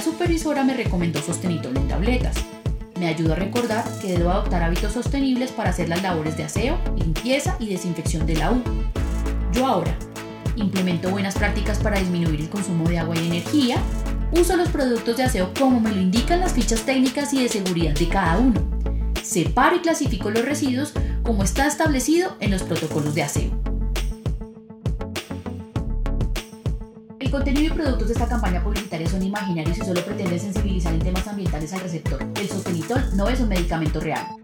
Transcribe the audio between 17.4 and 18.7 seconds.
de seguridad de cada uno,